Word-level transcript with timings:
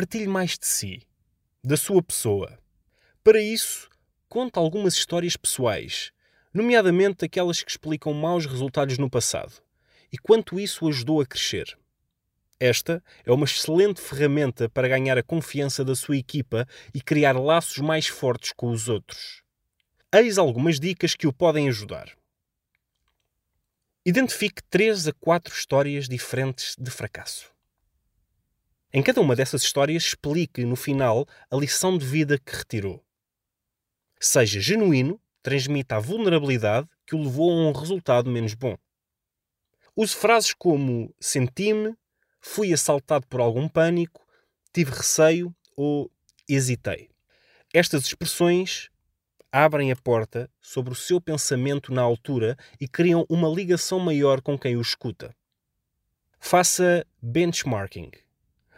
partilhe 0.00 0.26
mais 0.26 0.58
de 0.58 0.66
si, 0.66 1.02
da 1.62 1.76
sua 1.76 2.02
pessoa. 2.02 2.58
Para 3.22 3.38
isso, 3.38 3.86
conte 4.30 4.58
algumas 4.58 4.94
histórias 4.94 5.36
pessoais, 5.36 6.10
nomeadamente 6.54 7.26
aquelas 7.26 7.62
que 7.62 7.70
explicam 7.70 8.14
maus 8.14 8.46
resultados 8.46 8.96
no 8.96 9.10
passado 9.10 9.52
e 10.10 10.16
quanto 10.16 10.58
isso 10.58 10.86
o 10.86 10.88
ajudou 10.88 11.20
a 11.20 11.26
crescer. 11.26 11.78
Esta 12.58 13.04
é 13.26 13.30
uma 13.30 13.44
excelente 13.44 14.00
ferramenta 14.00 14.70
para 14.70 14.88
ganhar 14.88 15.18
a 15.18 15.22
confiança 15.22 15.84
da 15.84 15.94
sua 15.94 16.16
equipa 16.16 16.66
e 16.94 17.02
criar 17.02 17.38
laços 17.38 17.76
mais 17.76 18.06
fortes 18.06 18.54
com 18.56 18.70
os 18.70 18.88
outros. 18.88 19.42
Eis 20.10 20.38
algumas 20.38 20.80
dicas 20.80 21.14
que 21.14 21.26
o 21.26 21.32
podem 21.32 21.68
ajudar. 21.68 22.10
Identifique 24.06 24.62
3 24.70 25.08
a 25.08 25.12
4 25.12 25.52
histórias 25.52 26.08
diferentes 26.08 26.74
de 26.78 26.90
fracasso. 26.90 27.50
Em 28.92 29.02
cada 29.02 29.20
uma 29.20 29.36
dessas 29.36 29.62
histórias, 29.62 30.02
explique 30.02 30.64
no 30.64 30.74
final 30.74 31.26
a 31.48 31.56
lição 31.56 31.96
de 31.96 32.04
vida 32.04 32.36
que 32.38 32.56
retirou. 32.56 33.04
Seja 34.18 34.60
genuíno, 34.60 35.20
transmita 35.42 35.96
a 35.96 36.00
vulnerabilidade 36.00 36.88
que 37.06 37.14
o 37.14 37.22
levou 37.22 37.52
a 37.52 37.68
um 37.68 37.72
resultado 37.72 38.28
menos 38.28 38.54
bom. 38.54 38.76
Use 39.96 40.14
frases 40.14 40.52
como 40.52 41.14
senti-me, 41.20 41.94
fui 42.40 42.72
assaltado 42.72 43.26
por 43.28 43.40
algum 43.40 43.68
pânico, 43.68 44.26
tive 44.72 44.90
receio 44.90 45.54
ou 45.76 46.10
hesitei. 46.48 47.10
Estas 47.72 48.06
expressões 48.06 48.90
abrem 49.52 49.92
a 49.92 49.96
porta 49.96 50.50
sobre 50.60 50.92
o 50.92 50.96
seu 50.96 51.20
pensamento 51.20 51.92
na 51.92 52.02
altura 52.02 52.56
e 52.80 52.88
criam 52.88 53.24
uma 53.28 53.48
ligação 53.48 54.00
maior 54.00 54.40
com 54.40 54.58
quem 54.58 54.76
o 54.76 54.80
escuta. 54.80 55.34
Faça 56.40 57.06
benchmarking. 57.22 58.10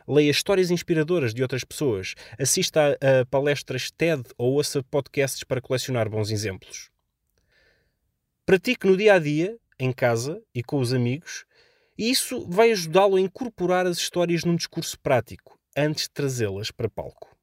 Leia 0.07 0.31
histórias 0.31 0.71
inspiradoras 0.71 1.33
de 1.33 1.43
outras 1.43 1.65
pessoas, 1.65 2.15
assista 2.39 2.99
a, 3.01 3.21
a 3.21 3.27
palestras 3.27 3.91
TED 3.91 4.23
ou 4.37 4.55
ouça 4.55 4.83
podcasts 4.83 5.45
para 5.45 5.61
colecionar 5.61 6.09
bons 6.09 6.31
exemplos. 6.31 6.91
Pratique 8.45 8.87
no 8.87 8.97
dia 8.97 9.15
a 9.15 9.19
dia, 9.19 9.57
em 9.79 9.93
casa 9.93 10.43
e 10.55 10.63
com 10.63 10.79
os 10.79 10.93
amigos, 10.93 11.45
e 11.97 12.11
isso 12.11 12.47
vai 12.49 12.73
ajudá-lo 12.73 13.17
a 13.17 13.21
incorporar 13.21 13.87
as 13.87 13.99
histórias 13.99 14.45
num 14.45 14.57
discurso 14.57 14.99
prático, 14.99 15.59
antes 15.77 16.05
de 16.05 16.11
trazê-las 16.11 16.71
para 16.71 16.89
palco. 16.89 17.37